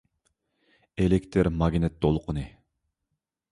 [1.03, 2.49] ئېلېكتىر ماگنىت دولقۇنى